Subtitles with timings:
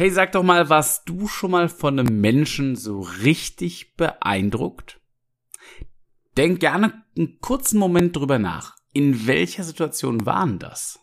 [0.00, 4.98] Hey, sag doch mal, warst du schon mal von einem Menschen so richtig beeindruckt?
[6.38, 8.76] Denk gerne einen kurzen Moment drüber nach.
[8.94, 11.00] In welcher Situation waren das?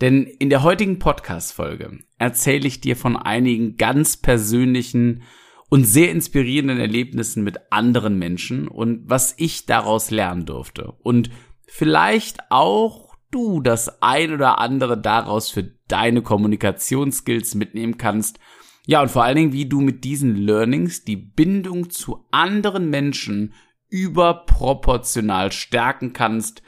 [0.00, 5.22] Denn in der heutigen Podcast-Folge erzähle ich dir von einigen ganz persönlichen
[5.70, 10.90] und sehr inspirierenden Erlebnissen mit anderen Menschen und was ich daraus lernen durfte.
[11.04, 11.30] Und
[11.68, 18.38] vielleicht auch du das ein oder andere daraus für deine Kommunikationsskills mitnehmen kannst.
[18.86, 23.54] Ja, und vor allen Dingen, wie du mit diesen Learnings die Bindung zu anderen Menschen
[23.88, 26.62] überproportional stärken kannst.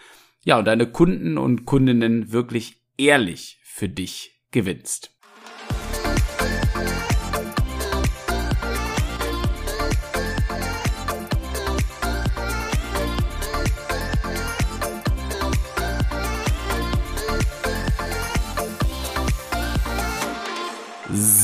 [0.45, 5.13] Ja, und deine Kunden und Kundinnen wirklich ehrlich für dich gewinnst.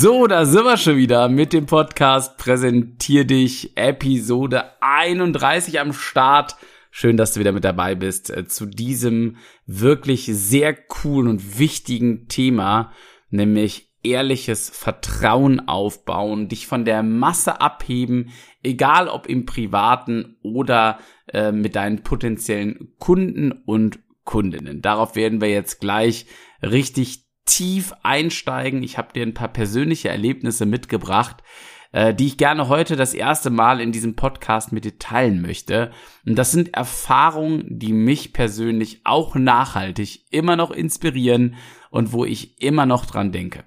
[0.03, 6.57] So, da sind wir schon wieder mit dem Podcast Präsentier dich Episode 31 am Start.
[6.91, 12.29] Schön, dass du wieder mit dabei bist äh, zu diesem wirklich sehr coolen und wichtigen
[12.29, 12.95] Thema,
[13.29, 18.31] nämlich ehrliches Vertrauen aufbauen, dich von der Masse abheben,
[18.63, 20.99] egal ob im privaten oder
[21.31, 24.81] äh, mit deinen potenziellen Kunden und Kundinnen.
[24.81, 26.25] Darauf werden wir jetzt gleich
[26.63, 28.83] richtig tief einsteigen.
[28.85, 31.43] Ich habe dir ein paar persönliche Erlebnisse mitgebracht,
[31.91, 35.91] äh, die ich gerne heute das erste Mal in diesem Podcast mit dir teilen möchte.
[36.25, 41.57] Und das sind Erfahrungen, die mich persönlich auch nachhaltig immer noch inspirieren
[41.91, 43.65] und wo ich immer noch dran denke.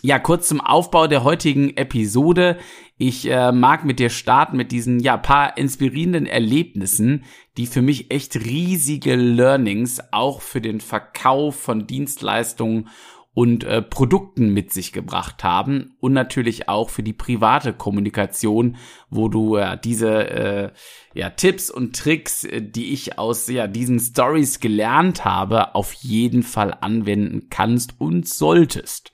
[0.00, 2.58] Ja, kurz zum Aufbau der heutigen Episode.
[2.98, 7.24] Ich äh, mag mit dir starten mit diesen ja paar inspirierenden Erlebnissen,
[7.56, 12.88] die für mich echt riesige Learnings auch für den Verkauf von Dienstleistungen
[13.34, 18.76] und äh, Produkten mit sich gebracht haben und natürlich auch für die private Kommunikation,
[19.10, 20.70] wo du äh, diese äh,
[21.12, 26.44] ja, Tipps und Tricks, äh, die ich aus ja, diesen Stories gelernt habe, auf jeden
[26.44, 29.12] Fall anwenden kannst und solltest.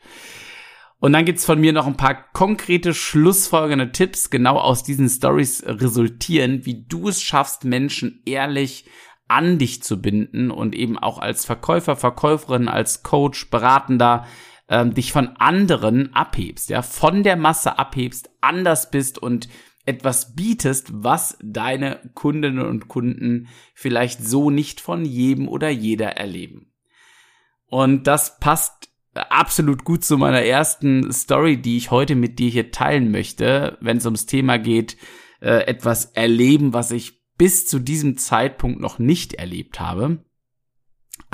[1.04, 5.62] Und dann gibt's von mir noch ein paar konkrete schlussfolgende Tipps, genau aus diesen Stories
[5.66, 8.87] resultieren, wie du es schaffst, Menschen ehrlich
[9.28, 14.26] an dich zu binden und eben auch als Verkäufer, Verkäuferin, als Coach, Beratender
[14.70, 19.50] ähm, dich von anderen abhebst, ja, von der Masse abhebst, anders bist und
[19.84, 26.72] etwas bietest, was deine Kundinnen und Kunden vielleicht so nicht von jedem oder jeder erleben.
[27.66, 32.71] Und das passt absolut gut zu meiner ersten Story, die ich heute mit dir hier
[32.71, 34.97] teilen möchte, wenn es ums Thema geht,
[35.41, 40.25] äh, etwas erleben, was ich bis zu diesem Zeitpunkt noch nicht erlebt habe.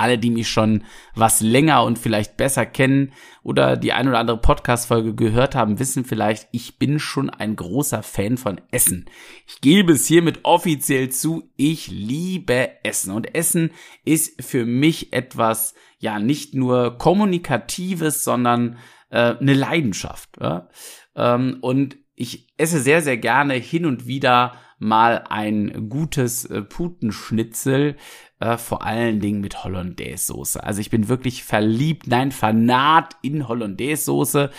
[0.01, 3.13] Alle, die mich schon was länger und vielleicht besser kennen
[3.43, 8.01] oder die ein oder andere Podcast-Folge gehört haben, wissen vielleicht, ich bin schon ein großer
[8.01, 9.05] Fan von Essen.
[9.45, 13.11] Ich gebe es hiermit offiziell zu, ich liebe Essen.
[13.11, 13.69] Und Essen
[14.03, 18.77] ist für mich etwas, ja, nicht nur kommunikatives, sondern
[19.11, 20.29] äh, eine Leidenschaft.
[20.41, 20.67] Ja?
[21.15, 27.97] Ähm, und ich esse sehr, sehr gerne hin und wieder mal ein gutes äh, Putenschnitzel,
[28.41, 30.63] äh, vor allen Dingen mit Hollandaise-Soße.
[30.63, 34.49] Also ich bin wirklich verliebt, nein, fanat in Hollandaise-Soße.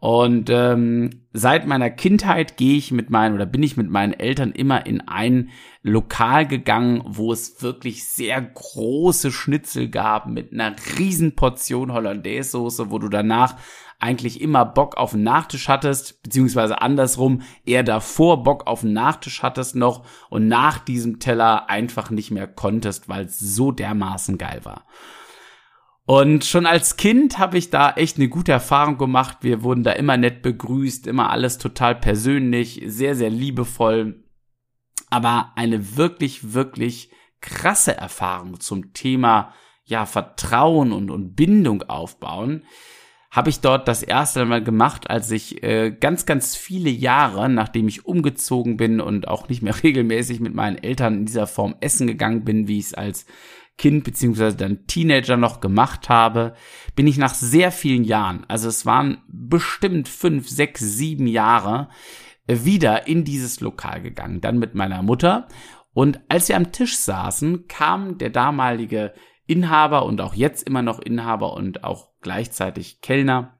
[0.00, 4.52] Und ähm, seit meiner Kindheit gehe ich mit meinen oder bin ich mit meinen Eltern
[4.52, 5.50] immer in ein
[5.82, 13.00] Lokal gegangen, wo es wirklich sehr große Schnitzel gab mit einer riesen Portion Hollandaise-Soße, wo
[13.00, 13.56] du danach
[13.98, 19.42] eigentlich immer Bock auf den Nachtisch hattest, beziehungsweise andersrum, eher davor Bock auf den Nachtisch
[19.42, 24.60] hattest noch und nach diesem Teller einfach nicht mehr konntest, weil es so dermaßen geil
[24.62, 24.86] war.
[26.08, 29.38] Und schon als Kind habe ich da echt eine gute Erfahrung gemacht.
[29.42, 34.24] Wir wurden da immer nett begrüßt, immer alles total persönlich, sehr, sehr liebevoll.
[35.10, 37.10] Aber eine wirklich, wirklich
[37.42, 39.52] krasse Erfahrung zum Thema
[39.84, 42.62] ja Vertrauen und, und Bindung aufbauen
[43.30, 47.86] habe ich dort das erste Mal gemacht, als ich äh, ganz, ganz viele Jahre, nachdem
[47.86, 52.06] ich umgezogen bin und auch nicht mehr regelmäßig mit meinen Eltern in dieser Form essen
[52.06, 53.26] gegangen bin, wie ich es als
[53.78, 56.54] Kind beziehungsweise dann Teenager noch gemacht habe,
[56.96, 61.88] bin ich nach sehr vielen Jahren, also es waren bestimmt fünf, sechs, sieben Jahre,
[62.46, 65.46] äh, wieder in dieses Lokal gegangen, dann mit meiner Mutter.
[65.94, 69.14] Und als wir am Tisch saßen, kam der damalige
[69.46, 73.58] Inhaber und auch jetzt immer noch Inhaber und auch gleichzeitig Kellner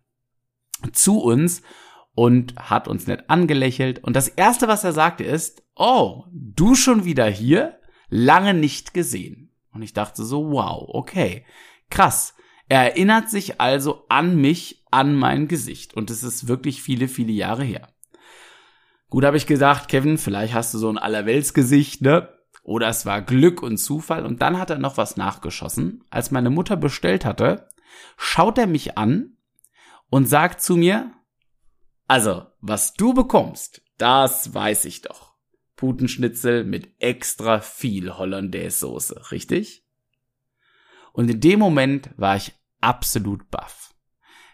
[0.93, 1.63] zu uns
[2.15, 4.03] und hat uns nett angelächelt.
[4.05, 7.79] Und das erste, was er sagte, ist, oh, du schon wieder hier?
[8.09, 9.48] Lange nicht gesehen.
[9.79, 11.45] Und ich dachte so, wow, okay,
[11.89, 12.35] krass.
[12.69, 15.95] Er erinnert sich also an mich, an mein Gesicht.
[15.95, 17.87] Und es ist wirklich viele, viele Jahre her.
[19.09, 22.29] Gut, habe ich gesagt, Kevin, vielleicht hast du so ein Allerweltsgesicht, ne?
[22.65, 24.27] Oder es war Glück und Zufall.
[24.27, 26.03] Und dann hat er noch was nachgeschossen.
[26.11, 27.69] Als meine Mutter bestellt hatte,
[28.17, 29.37] schaut er mich an
[30.11, 31.13] und sagt zu mir,
[32.09, 35.28] also, was du bekommst, das weiß ich doch.
[35.79, 39.87] Putenschnitzel mit extra viel Hollandaise-Soße, richtig?
[41.13, 43.95] Und in dem Moment war ich absolut baff.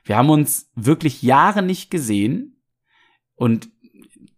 [0.05, 2.63] Wir haben uns wirklich Jahre nicht gesehen
[3.37, 3.71] und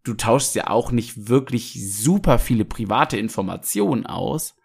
[0.05, 4.57] du tauschst ja auch nicht wirklich super viele private Informationen aus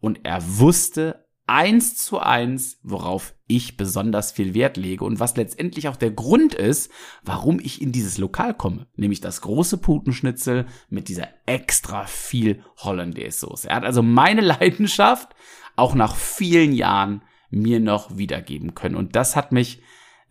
[0.00, 5.88] und er wusste eins zu eins, worauf ich besonders viel Wert lege und was letztendlich
[5.88, 6.92] auch der Grund ist,
[7.24, 13.68] warum ich in dieses Lokal komme, nämlich das große Putenschnitzel mit dieser extra viel Hollandaise-Soße.
[13.68, 15.34] Er hat also meine Leidenschaft
[15.74, 19.82] auch nach vielen Jahren mir noch wiedergeben können und das hat mich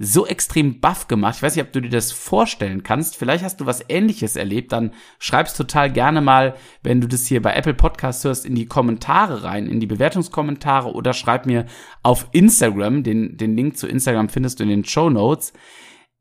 [0.02, 1.36] so extrem baff gemacht.
[1.36, 3.18] Ich weiß nicht, ob du dir das vorstellen kannst.
[3.18, 4.72] Vielleicht hast du was ähnliches erlebt.
[4.72, 8.66] Dann schreib's total gerne mal, wenn du das hier bei Apple Podcasts hörst, in die
[8.66, 11.66] Kommentare rein, in die Bewertungskommentare oder schreib mir
[12.02, 13.04] auf Instagram.
[13.04, 15.52] Den, den Link zu Instagram findest du in den Show Notes.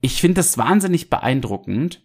[0.01, 2.03] Ich finde das wahnsinnig beeindruckend.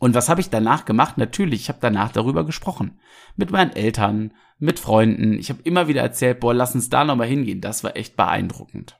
[0.00, 1.18] Und was habe ich danach gemacht?
[1.18, 2.98] Natürlich, ich habe danach darüber gesprochen.
[3.36, 5.38] Mit meinen Eltern, mit Freunden.
[5.38, 7.60] Ich habe immer wieder erzählt, boah, lass uns da nochmal hingehen.
[7.60, 8.98] Das war echt beeindruckend.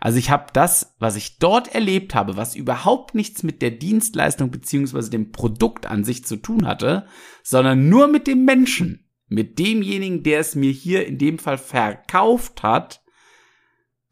[0.00, 4.50] Also ich habe das, was ich dort erlebt habe, was überhaupt nichts mit der Dienstleistung
[4.50, 7.06] beziehungsweise dem Produkt an sich zu tun hatte,
[7.42, 12.62] sondern nur mit dem Menschen, mit demjenigen, der es mir hier in dem Fall verkauft
[12.62, 13.02] hat,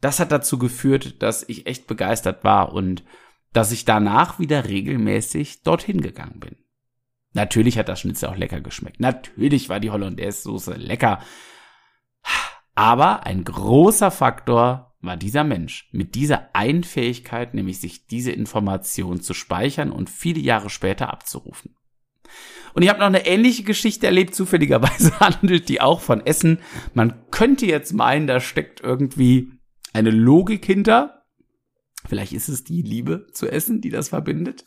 [0.01, 3.03] das hat dazu geführt, dass ich echt begeistert war und
[3.53, 6.55] dass ich danach wieder regelmäßig dorthin gegangen bin.
[7.33, 8.99] Natürlich hat das Schnitzel auch lecker geschmeckt.
[8.99, 11.19] Natürlich war die Hollandaise-Soße lecker.
[12.77, 19.19] Aber ein großer Faktor war dieser Mensch mit dieser einen Fähigkeit, nämlich sich diese Information
[19.19, 21.75] zu speichern und viele Jahre später abzurufen.
[22.75, 26.59] Und ich habe noch eine ähnliche Geschichte erlebt, zufälligerweise handelt die auch von Essen.
[26.93, 29.53] Man könnte jetzt meinen, da steckt irgendwie
[29.93, 31.16] eine Logik hinter.
[32.07, 34.65] Vielleicht ist es die Liebe zu Essen, die das verbindet.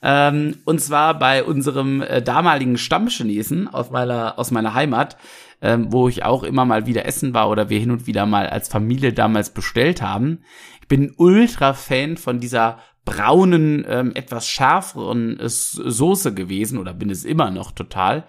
[0.00, 5.16] Ähm, und zwar bei unserem äh, damaligen Stammchinesen aus meiner, aus meiner Heimat
[5.60, 8.48] ähm, wo ich auch immer mal wieder essen war oder wir hin und wieder mal
[8.48, 10.42] als Familie damals bestellt haben.
[10.80, 17.10] Ich bin ultra Fan von dieser braunen, ähm, etwas schärferen äh, Soße gewesen oder bin
[17.10, 18.24] es immer noch total.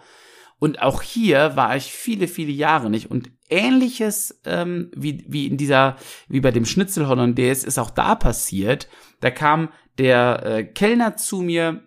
[0.59, 3.09] Und auch hier war ich viele, viele Jahre nicht.
[3.09, 5.95] Und ähnliches ähm, wie, wie in dieser,
[6.27, 8.89] wie bei dem Schnitzel Hollandaise ist auch da passiert.
[9.21, 11.83] Da kam der äh, Kellner zu mir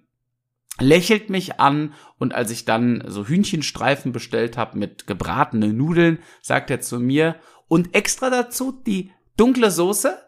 [0.80, 6.70] lächelt mich an und als ich dann so Hühnchenstreifen bestellt habe mit gebratenen Nudeln, sagt
[6.70, 7.36] er zu mir
[7.68, 10.18] und extra dazu die dunkle Soße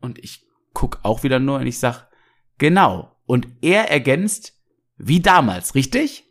[0.00, 2.08] und ich guck auch wieder nur und ich sag
[2.58, 4.52] genau und er ergänzt
[4.96, 6.23] wie damals, richtig?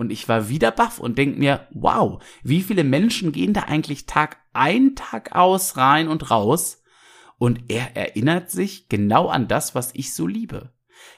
[0.00, 4.06] Und ich war wieder baff und denk mir, wow, wie viele Menschen gehen da eigentlich
[4.06, 6.82] Tag ein, Tag aus, rein und raus?
[7.36, 10.72] Und er erinnert sich genau an das, was ich so liebe.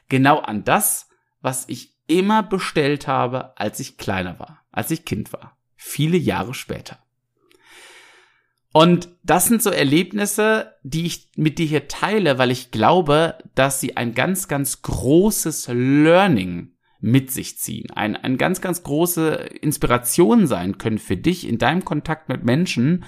[0.09, 1.09] Genau an das,
[1.41, 5.57] was ich immer bestellt habe, als ich kleiner war, als ich Kind war.
[5.77, 6.99] Viele Jahre später.
[8.73, 13.79] Und das sind so Erlebnisse, die ich mit dir hier teile, weil ich glaube, dass
[13.79, 17.91] sie ein ganz, ganz großes Learning mit sich ziehen.
[17.91, 23.05] Ein, ein ganz, ganz große Inspiration sein können für dich in deinem Kontakt mit Menschen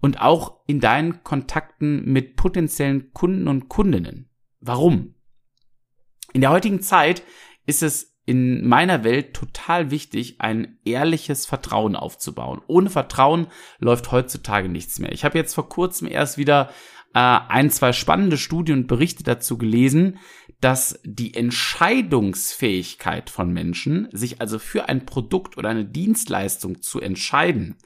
[0.00, 4.30] und auch in deinen Kontakten mit potenziellen Kunden und Kundinnen.
[4.60, 5.14] Warum?
[6.32, 7.22] In der heutigen Zeit
[7.66, 12.62] ist es in meiner Welt total wichtig, ein ehrliches Vertrauen aufzubauen.
[12.66, 13.48] Ohne Vertrauen
[13.78, 15.12] läuft heutzutage nichts mehr.
[15.12, 16.70] Ich habe jetzt vor kurzem erst wieder
[17.14, 20.18] äh, ein, zwei spannende Studien und Berichte dazu gelesen,
[20.60, 27.76] dass die Entscheidungsfähigkeit von Menschen, sich also für ein Produkt oder eine Dienstleistung zu entscheiden,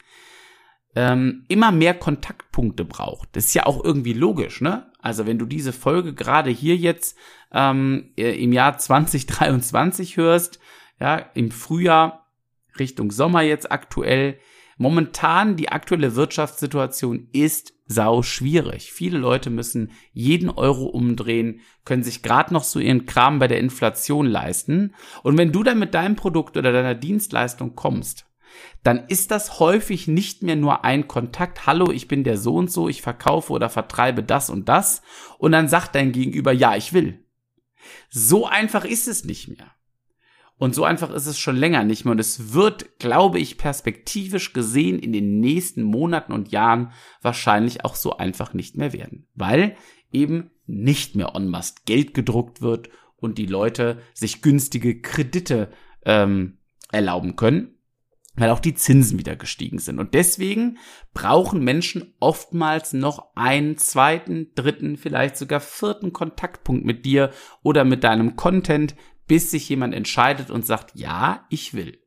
[0.95, 3.29] ähm, immer mehr Kontaktpunkte braucht.
[3.33, 4.91] Das ist ja auch irgendwie logisch, ne?
[5.01, 7.17] Also wenn du diese Folge gerade hier jetzt
[7.53, 10.59] ähm, äh, im Jahr 2023 hörst,
[10.99, 12.27] ja, im Frühjahr
[12.79, 14.39] Richtung Sommer jetzt aktuell,
[14.79, 18.93] momentan die aktuelle Wirtschaftssituation ist sau schwierig.
[18.93, 23.61] Viele Leute müssen jeden Euro umdrehen, können sich gerade noch so ihren Kram bei der
[23.61, 24.95] Inflation leisten.
[25.23, 28.27] Und wenn du dann mit deinem Produkt oder deiner Dienstleistung kommst,
[28.83, 32.71] dann ist das häufig nicht mehr nur ein Kontakt, hallo, ich bin der so und
[32.71, 35.03] so, ich verkaufe oder vertreibe das und das,
[35.39, 37.25] und dann sagt dein Gegenüber, ja, ich will.
[38.11, 39.71] So einfach ist es nicht mehr.
[40.59, 42.13] Und so einfach ist es schon länger nicht mehr.
[42.13, 47.95] Und es wird, glaube ich, perspektivisch gesehen in den nächsten Monaten und Jahren wahrscheinlich auch
[47.95, 49.29] so einfach nicht mehr werden.
[49.35, 49.77] Weil
[50.13, 55.71] eben nicht mehr en masse Geld gedruckt wird und die Leute sich günstige Kredite
[56.05, 56.59] ähm,
[56.91, 57.75] erlauben können,
[58.35, 59.99] weil auch die Zinsen wieder gestiegen sind.
[59.99, 60.79] Und deswegen
[61.15, 67.31] brauchen Menschen oftmals noch einen zweiten, dritten, vielleicht sogar vierten Kontaktpunkt mit dir
[67.63, 68.95] oder mit deinem Content,
[69.29, 71.99] bis sich jemand entscheidet und sagt, ja, ich will.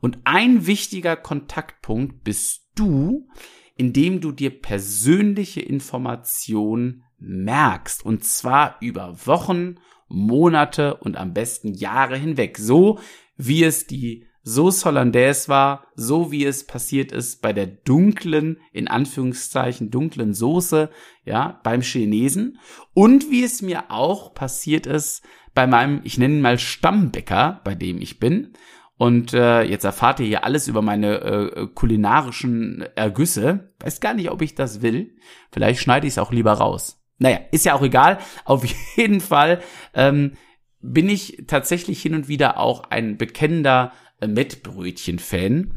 [0.00, 3.28] Und ein wichtiger Kontaktpunkt bist du,
[3.76, 8.04] indem du dir persönliche Informationen merkst.
[8.04, 9.76] Und zwar über Wochen,
[10.08, 12.56] Monate und am besten Jahre hinweg.
[12.58, 12.98] So
[13.36, 18.88] wie es die Sauce Hollandaise war, so wie es passiert ist bei der dunklen, in
[18.88, 20.90] Anführungszeichen dunklen Soße,
[21.24, 22.58] ja, beim Chinesen
[22.94, 25.22] und wie es mir auch passiert ist
[25.58, 28.52] bei meinem, ich nenne ihn mal Stammbäcker, bei dem ich bin.
[28.96, 33.72] Und äh, jetzt erfahrt ihr hier alles über meine äh, kulinarischen Ergüsse.
[33.80, 35.16] Weiß gar nicht, ob ich das will.
[35.50, 37.02] Vielleicht schneide ich es auch lieber raus.
[37.18, 38.18] Naja, ist ja auch egal.
[38.44, 38.64] Auf
[38.96, 39.60] jeden Fall
[39.94, 40.34] ähm,
[40.80, 45.76] bin ich tatsächlich hin und wieder auch ein bekennender äh, Mettbrötchen-Fan.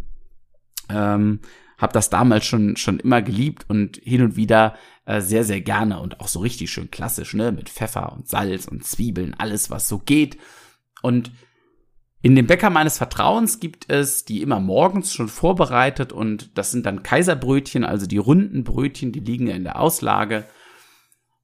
[0.92, 1.40] Ähm,
[1.80, 6.00] hab das damals schon schon immer geliebt und hin und wieder äh, sehr sehr gerne
[6.00, 9.88] und auch so richtig schön klassisch, ne, mit Pfeffer und Salz und Zwiebeln, alles was
[9.88, 10.38] so geht.
[11.02, 11.32] Und
[12.22, 16.86] in dem Bäcker meines Vertrauens gibt es die immer morgens schon vorbereitet und das sind
[16.86, 20.46] dann Kaiserbrötchen, also die runden Brötchen, die liegen ja in der Auslage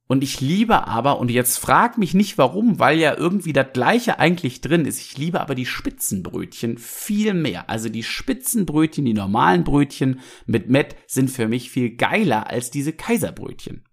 [0.08, 4.18] und ich liebe aber, und jetzt frag mich nicht warum, weil ja irgendwie das gleiche
[4.18, 4.98] eigentlich drin ist.
[5.00, 7.68] Ich liebe aber die Spitzenbrötchen viel mehr.
[7.68, 12.94] Also die Spitzenbrötchen, die normalen Brötchen mit Met sind für mich viel geiler als diese
[12.94, 13.84] Kaiserbrötchen.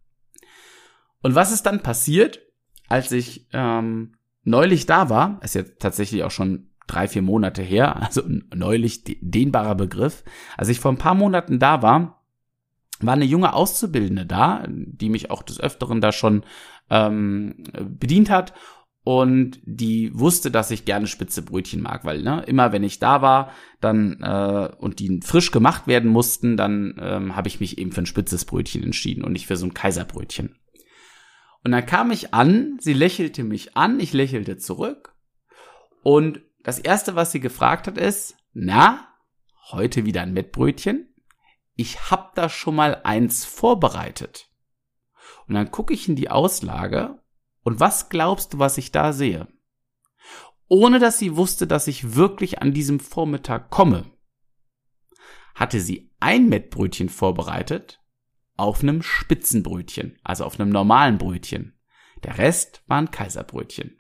[1.22, 2.40] Und was ist dann passiert,
[2.88, 5.42] als ich ähm, neulich da war?
[5.44, 8.22] Ist jetzt tatsächlich auch schon drei, vier Monate her, also
[8.56, 10.24] neulich dehnbarer Begriff.
[10.56, 12.15] Als ich vor ein paar Monaten da war,
[13.02, 16.44] war eine junge Auszubildende da, die mich auch des Öfteren da schon
[16.90, 18.54] ähm, bedient hat
[19.04, 23.22] und die wusste, dass ich gerne spitze Brötchen mag, weil ne, immer wenn ich da
[23.22, 27.92] war, dann äh, und die frisch gemacht werden mussten, dann ähm, habe ich mich eben
[27.92, 30.56] für ein spitzes Brötchen entschieden und nicht für so ein Kaiserbrötchen.
[31.64, 35.16] Und dann kam ich an, sie lächelte mich an, ich lächelte zurück
[36.02, 39.08] und das erste, was sie gefragt hat, ist: Na,
[39.72, 41.14] heute wieder ein Mettbrötchen?
[41.76, 44.50] Ich hab da schon mal eins vorbereitet.
[45.48, 47.22] Und dann gucke ich in die Auslage
[47.64, 49.48] und was glaubst du, was ich da sehe?
[50.68, 54.06] Ohne dass sie wusste, dass ich wirklich an diesem Vormittag komme,
[55.54, 58.02] hatte sie ein Mettbrötchen vorbereitet
[58.58, 61.78] auf einem Spitzenbrötchen, also auf einem normalen Brötchen.
[62.24, 64.00] Der Rest waren Kaiserbrötchen.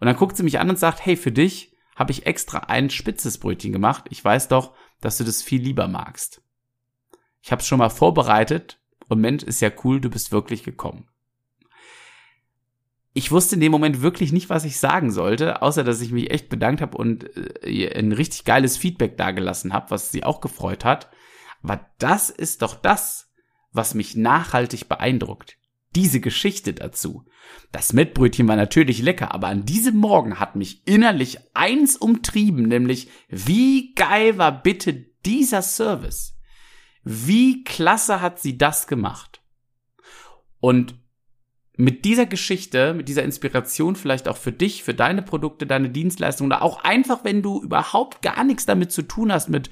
[0.00, 2.90] Und dann guckt sie mich an und sagt, hey, für dich habe ich extra ein
[2.90, 4.06] spitzes Brötchen gemacht.
[4.10, 6.41] Ich weiß doch, dass du das viel lieber magst
[7.42, 11.08] ich habe es schon mal vorbereitet und Mensch, ist ja cool, du bist wirklich gekommen.
[13.14, 16.30] Ich wusste in dem Moment wirklich nicht, was ich sagen sollte, außer dass ich mich
[16.30, 17.28] echt bedankt habe und
[17.66, 21.10] äh, ein richtig geiles Feedback dagelassen habe, was sie auch gefreut hat.
[21.62, 23.30] Aber das ist doch das,
[23.72, 25.58] was mich nachhaltig beeindruckt.
[25.94, 27.26] Diese Geschichte dazu.
[27.70, 33.10] Das Mettbrötchen war natürlich lecker, aber an diesem Morgen hat mich innerlich eins umtrieben, nämlich
[33.28, 36.34] wie geil war bitte dieser Service?
[37.04, 39.42] Wie klasse hat sie das gemacht?
[40.60, 40.94] Und
[41.76, 46.52] mit dieser Geschichte, mit dieser Inspiration vielleicht auch für dich, für deine Produkte, deine Dienstleistungen
[46.52, 49.70] oder auch einfach, wenn du überhaupt gar nichts damit zu tun hast mit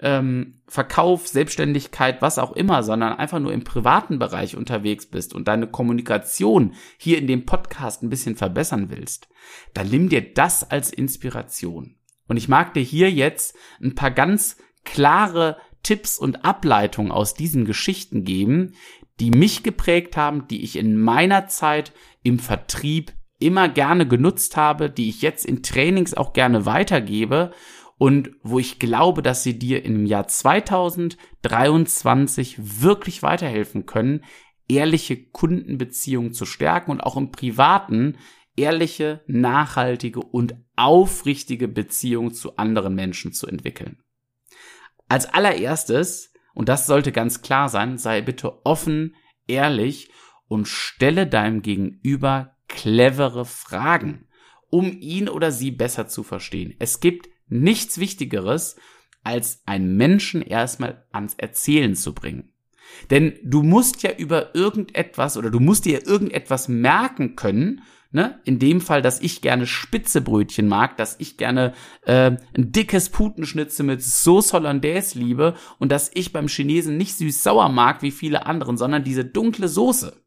[0.00, 5.46] ähm, Verkauf, Selbstständigkeit, was auch immer, sondern einfach nur im privaten Bereich unterwegs bist und
[5.46, 9.28] deine Kommunikation hier in dem Podcast ein bisschen verbessern willst,
[9.74, 11.96] dann nimm dir das als Inspiration.
[12.26, 17.64] Und ich mag dir hier jetzt ein paar ganz klare Tipps und Ableitungen aus diesen
[17.64, 18.74] Geschichten geben,
[19.20, 24.90] die mich geprägt haben, die ich in meiner Zeit im Vertrieb immer gerne genutzt habe,
[24.90, 27.52] die ich jetzt in Trainings auch gerne weitergebe
[27.98, 34.24] und wo ich glaube, dass sie dir im Jahr 2023 wirklich weiterhelfen können,
[34.68, 38.16] ehrliche Kundenbeziehungen zu stärken und auch im privaten
[38.56, 44.02] ehrliche, nachhaltige und aufrichtige Beziehungen zu anderen Menschen zu entwickeln.
[45.12, 49.14] Als allererstes, und das sollte ganz klar sein, sei bitte offen,
[49.46, 50.10] ehrlich
[50.48, 54.26] und stelle deinem Gegenüber clevere Fragen,
[54.70, 56.74] um ihn oder sie besser zu verstehen.
[56.78, 58.76] Es gibt nichts Wichtigeres,
[59.22, 62.54] als einen Menschen erstmal ans Erzählen zu bringen.
[63.10, 68.40] Denn du musst ja über irgendetwas oder du musst dir irgendetwas merken können, ne?
[68.44, 71.72] In dem Fall, dass ich gerne Spitzebrötchen mag, dass ich gerne
[72.06, 77.68] äh, ein dickes Putenschnitzel mit Sauce Hollandaise liebe und dass ich beim Chinesen nicht süß-sauer
[77.70, 80.22] mag wie viele anderen, sondern diese dunkle Soße.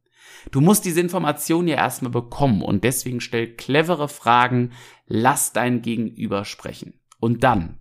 [0.51, 4.73] Du musst diese Information ja erstmal bekommen und deswegen stell clevere Fragen,
[5.07, 6.99] lass dein Gegenüber sprechen.
[7.19, 7.79] Und dann,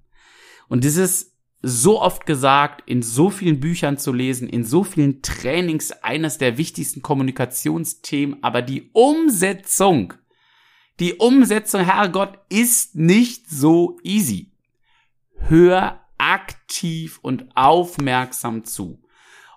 [0.69, 1.34] und dieses
[1.67, 6.59] so oft gesagt, in so vielen Büchern zu lesen, in so vielen Trainings eines der
[6.59, 10.13] wichtigsten Kommunikationsthemen, aber die Umsetzung,
[11.01, 14.53] die Umsetzung, Herrgott, ist nicht so easy.
[15.37, 19.03] Hör aktiv und aufmerksam zu.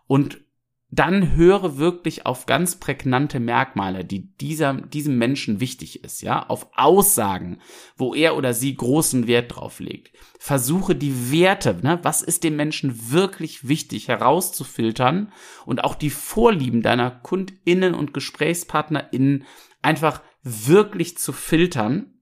[0.08, 0.42] Und
[0.90, 6.70] dann höre wirklich auf ganz prägnante Merkmale, die dieser, diesem Menschen wichtig ist, ja, auf
[6.76, 7.60] Aussagen,
[7.98, 10.16] wo er oder sie großen Wert drauf legt.
[10.40, 15.34] Versuche die Werte, ne, was ist dem Menschen wirklich wichtig, herauszufiltern
[15.66, 19.44] und auch die Vorlieben deiner KundInnen und GesprächspartnerInnen
[19.82, 22.22] einfach wirklich zu filtern.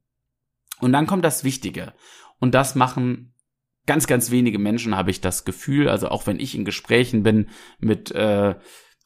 [0.80, 1.94] Und dann kommt das Wichtige.
[2.40, 3.35] Und das machen
[3.86, 7.48] ganz, ganz wenige Menschen habe ich das Gefühl, also auch wenn ich in Gesprächen bin
[7.80, 8.56] mit äh,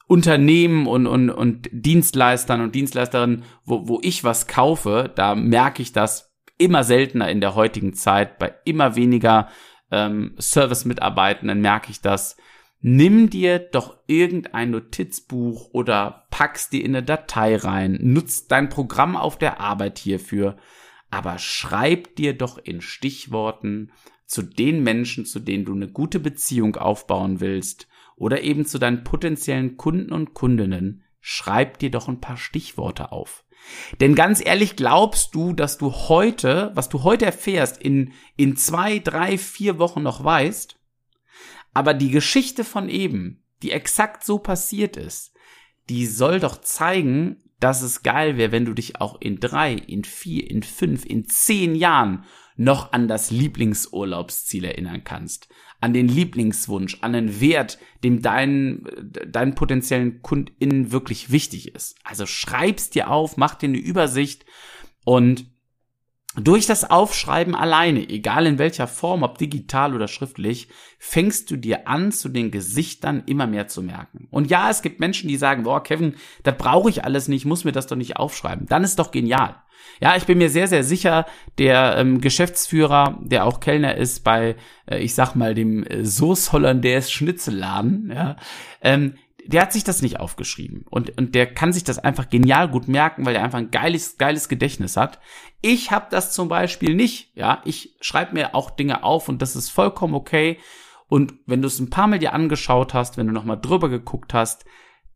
[0.06, 5.92] Unternehmen und, und, und Dienstleistern und Dienstleisterinnen, wo, wo ich was kaufe, da merke ich
[5.92, 9.48] das immer seltener in der heutigen Zeit, bei immer weniger
[9.90, 12.36] ähm, Service-Mitarbeitenden merke ich das.
[12.80, 19.16] Nimm dir doch irgendein Notizbuch oder pack's dir in eine Datei rein, nutzt dein Programm
[19.16, 20.56] auf der Arbeit hierfür,
[21.10, 23.92] aber schreib dir doch in Stichworten
[24.30, 29.02] zu den Menschen, zu denen du eine gute Beziehung aufbauen willst oder eben zu deinen
[29.02, 33.44] potenziellen Kunden und Kundinnen, schreib dir doch ein paar Stichworte auf.
[34.00, 39.00] Denn ganz ehrlich, glaubst du, dass du heute, was du heute erfährst, in, in zwei,
[39.00, 40.78] drei, vier Wochen noch weißt?
[41.74, 45.34] Aber die Geschichte von eben, die exakt so passiert ist,
[45.88, 50.04] die soll doch zeigen, dass es geil wäre, wenn du dich auch in drei, in
[50.04, 52.24] vier, in fünf, in zehn Jahren
[52.60, 55.48] noch an das Lieblingsurlaubsziel erinnern kannst,
[55.80, 58.86] an den Lieblingswunsch, an den Wert, dem deinen,
[59.26, 61.96] deinen potenziellen KundInnen wirklich wichtig ist.
[62.04, 64.44] Also schreib's dir auf, mach dir eine Übersicht
[65.04, 65.49] und
[66.36, 71.88] durch das Aufschreiben alleine, egal in welcher Form, ob digital oder schriftlich, fängst du dir
[71.88, 74.28] an, zu den Gesichtern immer mehr zu merken.
[74.30, 77.64] Und ja, es gibt Menschen, die sagen, boah, Kevin, das brauche ich alles nicht, muss
[77.64, 78.66] mir das doch nicht aufschreiben.
[78.66, 79.56] Dann ist doch genial.
[80.00, 81.26] Ja, ich bin mir sehr, sehr sicher,
[81.58, 86.52] der ähm, Geschäftsführer, der auch Kellner ist bei, äh, ich sag mal, dem äh, Sauce
[86.52, 88.36] Hollandaise Schnitzelladen, ja,
[88.82, 89.14] ähm,
[89.46, 92.88] der hat sich das nicht aufgeschrieben und, und der kann sich das einfach genial gut
[92.88, 95.20] merken, weil er einfach ein geiles, geiles Gedächtnis hat.
[95.62, 97.60] Ich habe das zum Beispiel nicht, ja.
[97.64, 100.58] Ich schreibe mir auch Dinge auf und das ist vollkommen okay.
[101.08, 104.32] Und wenn du es ein paar Mal dir angeschaut hast, wenn du nochmal drüber geguckt
[104.32, 104.64] hast,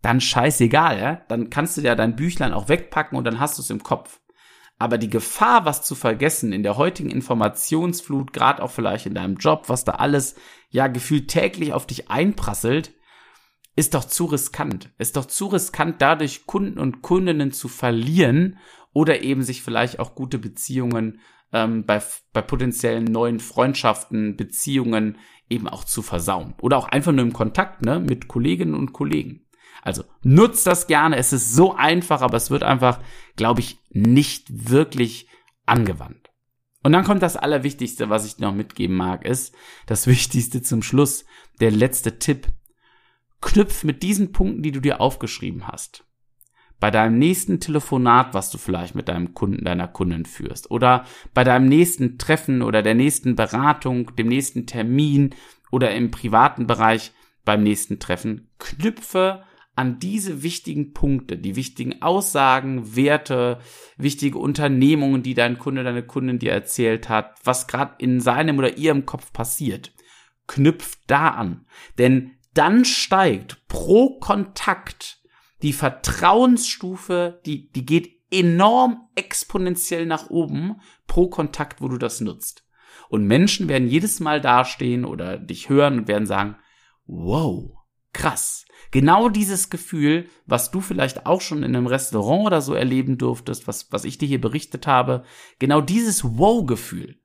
[0.03, 1.23] dann scheißegal, ja.
[1.29, 4.21] Dann kannst du dir dein Büchlein auch wegpacken und dann hast du es im Kopf.
[4.79, 9.37] Aber die Gefahr, was zu vergessen in der heutigen Informationsflut, gerade auch vielleicht in deinem
[9.37, 10.35] Job, was da alles
[10.71, 12.93] ja gefühlt täglich auf dich einprasselt,
[13.77, 14.91] ist doch zu riskant.
[14.99, 18.59] Ist doch zu riskant, dadurch Kunden und Kundinnen zu verlieren
[18.93, 21.21] oder eben sich vielleicht auch gute Beziehungen
[21.53, 26.55] ähm, bei, bei potenziellen neuen Freundschaften, Beziehungen eben auch zu versauen.
[26.61, 29.47] Oder auch einfach nur im Kontakt ne, mit Kolleginnen und Kollegen.
[29.83, 31.17] Also nutzt das gerne.
[31.17, 33.01] Es ist so einfach, aber es wird einfach,
[33.37, 35.29] glaube ich, nicht wirklich
[35.67, 36.31] angewandt.
[36.83, 39.55] Und dann kommt das Allerwichtigste, was ich noch mitgeben mag, ist
[39.87, 41.25] das Wichtigste zum Schluss,
[41.61, 42.49] der letzte Tipp,
[43.45, 46.05] knüpf mit diesen Punkten, die du dir aufgeschrieben hast,
[46.81, 51.05] bei deinem nächsten Telefonat, was du vielleicht mit deinem Kunden, deiner Kundin führst, oder
[51.35, 55.35] bei deinem nächsten Treffen oder der nächsten Beratung, dem nächsten Termin
[55.71, 57.13] oder im privaten Bereich
[57.45, 59.45] beim nächsten Treffen, knüpfe
[59.77, 63.59] an diese wichtigen Punkte, die wichtigen Aussagen, Werte,
[63.99, 68.79] wichtige Unternehmungen, die dein Kunde, deine Kundin dir erzählt hat, was gerade in seinem oder
[68.79, 69.93] ihrem Kopf passiert.
[70.47, 71.67] Knüpft da an.
[71.99, 75.21] Denn dann steigt pro Kontakt
[75.63, 82.67] die Vertrauensstufe, die, die geht enorm exponentiell nach oben pro Kontakt, wo du das nutzt.
[83.09, 86.57] Und Menschen werden jedes Mal dastehen oder dich hören und werden sagen,
[87.07, 87.71] wow,
[88.13, 88.65] krass.
[88.91, 93.67] Genau dieses Gefühl, was du vielleicht auch schon in einem Restaurant oder so erleben durftest,
[93.67, 95.25] was, was ich dir hier berichtet habe,
[95.59, 97.21] genau dieses Wow-Gefühl,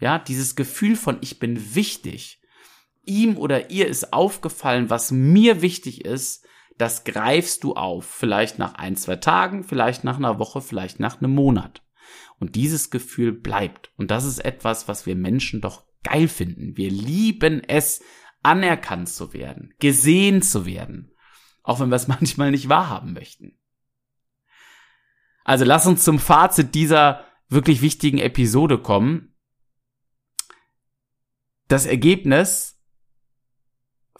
[0.00, 2.39] ja, dieses Gefühl von ich bin wichtig,
[3.10, 6.46] ihm oder ihr ist aufgefallen, was mir wichtig ist,
[6.78, 8.06] das greifst du auf.
[8.06, 11.82] Vielleicht nach ein, zwei Tagen, vielleicht nach einer Woche, vielleicht nach einem Monat.
[12.38, 13.92] Und dieses Gefühl bleibt.
[13.96, 16.76] Und das ist etwas, was wir Menschen doch geil finden.
[16.76, 18.00] Wir lieben es,
[18.42, 21.12] anerkannt zu werden, gesehen zu werden,
[21.62, 23.58] auch wenn wir es manchmal nicht wahrhaben möchten.
[25.44, 29.34] Also lass uns zum Fazit dieser wirklich wichtigen Episode kommen.
[31.68, 32.79] Das Ergebnis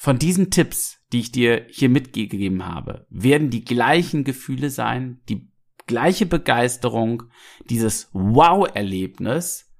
[0.02, 5.52] von diesen Tipps, die ich dir hier mitgegeben habe, werden die gleichen Gefühle sein, die
[5.86, 7.24] gleiche Begeisterung,
[7.68, 9.70] dieses Wow-Erlebnis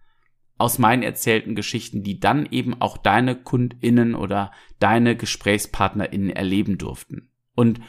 [0.59, 7.33] aus meinen erzählten Geschichten, die dann eben auch deine KundInnen oder deine GesprächspartnerInnen erleben durften.
[7.55, 7.81] Und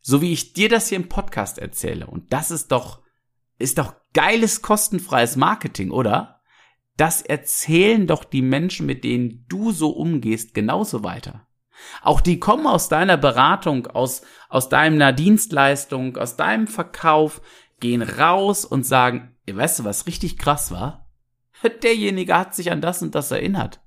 [0.00, 3.04] so wie ich dir das hier im Podcast erzähle, und das ist doch,
[3.60, 6.40] ist doch geiles kostenfreies Marketing, oder?
[6.96, 11.46] Das erzählen doch die Menschen, mit denen du so umgehst, genauso weiter.
[12.02, 17.40] Auch die kommen aus deiner Beratung, aus, aus deiner Dienstleistung, aus deinem Verkauf,
[17.80, 21.10] gehen raus und sagen, weißt du, was richtig krass war?
[21.82, 23.80] Derjenige hat sich an das und das erinnert.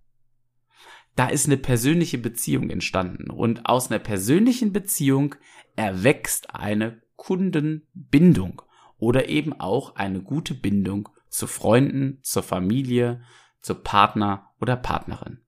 [1.15, 5.36] Da ist eine persönliche Beziehung entstanden und aus einer persönlichen Beziehung
[5.75, 8.62] erwächst eine Kundenbindung
[8.97, 13.21] oder eben auch eine gute Bindung zu Freunden, zur Familie,
[13.62, 15.41] zu Partner oder Partnerin.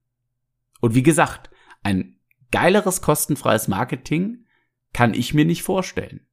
[0.82, 1.50] Und wie gesagt,
[1.84, 2.20] ein
[2.52, 4.46] geileres kostenfreies Marketing
[4.94, 6.28] kann ich mir nicht vorstellen.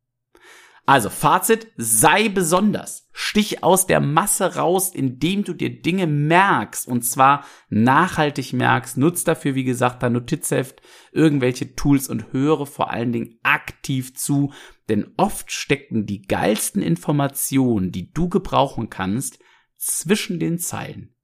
[0.89, 3.11] Also Fazit, sei besonders.
[3.13, 8.97] Stich aus der Masse raus, indem du dir Dinge merkst und zwar nachhaltig merkst.
[8.97, 10.81] Nutz dafür, wie gesagt, dein Notizheft,
[11.13, 14.55] irgendwelche Tools und höre vor allen Dingen aktiv zu,
[14.89, 19.41] denn oft stecken die geilsten Informationen, die du gebrauchen kannst,
[19.77, 21.15] zwischen den Zeilen.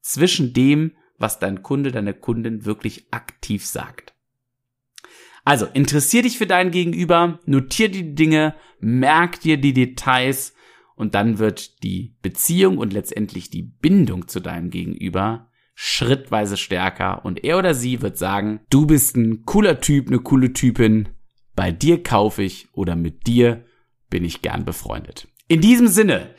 [0.00, 4.11] Zwischen dem, was dein Kunde, deine Kundin wirklich aktiv sagt.
[5.44, 10.54] Also, interessier dich für dein Gegenüber, notier die Dinge, merk dir die Details
[10.94, 17.42] und dann wird die Beziehung und letztendlich die Bindung zu deinem Gegenüber schrittweise stärker und
[17.44, 21.08] er oder sie wird sagen, du bist ein cooler Typ, eine coole Typin,
[21.56, 23.64] bei dir kaufe ich oder mit dir
[24.10, 25.28] bin ich gern befreundet.
[25.48, 26.34] In diesem Sinne,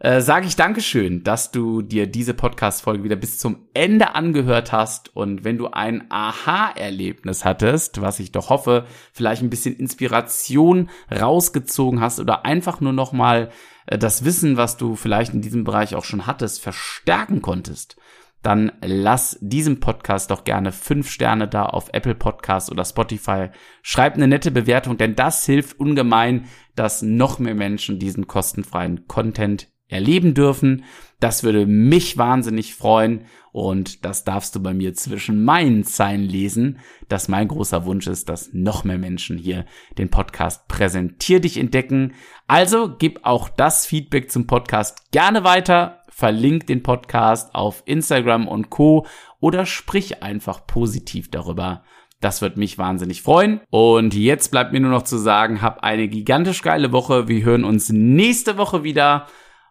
[0.00, 5.14] äh, sage ich Dankeschön, dass du dir diese Podcast-Folge wieder bis zum Ende angehört hast.
[5.16, 12.00] Und wenn du ein Aha-Erlebnis hattest, was ich doch hoffe, vielleicht ein bisschen Inspiration rausgezogen
[12.00, 13.50] hast oder einfach nur nochmal
[13.86, 17.96] äh, das Wissen, was du vielleicht in diesem Bereich auch schon hattest, verstärken konntest,
[18.42, 23.48] dann lass diesem Podcast doch gerne fünf Sterne da auf Apple Podcasts oder Spotify.
[23.80, 29.73] Schreib eine nette Bewertung, denn das hilft ungemein, dass noch mehr Menschen diesen kostenfreien Content
[29.88, 30.84] erleben dürfen.
[31.20, 36.80] Das würde mich wahnsinnig freuen und das darfst du bei mir zwischen meinen Zeilen lesen,
[37.08, 39.64] dass mein großer Wunsch ist, dass noch mehr Menschen hier
[39.96, 42.14] den Podcast Präsentier dich entdecken.
[42.48, 48.70] Also gib auch das Feedback zum Podcast gerne weiter, verlink den Podcast auf Instagram und
[48.70, 49.06] Co.
[49.38, 51.84] oder sprich einfach positiv darüber.
[52.20, 53.60] Das wird mich wahnsinnig freuen.
[53.70, 57.28] Und jetzt bleibt mir nur noch zu sagen, hab eine gigantisch geile Woche.
[57.28, 59.26] Wir hören uns nächste Woche wieder.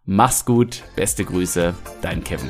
[0.06, 2.50] Mach's gut, beste Grüße, dein Kevin.